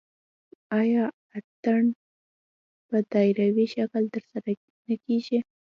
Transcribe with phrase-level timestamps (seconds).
[0.79, 1.03] آیا
[1.37, 1.83] اتن
[2.87, 4.51] په دایروي شکل ترسره
[4.87, 5.39] نه کیږي؟